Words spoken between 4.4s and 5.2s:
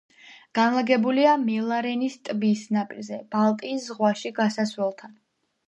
გასასვლელთან.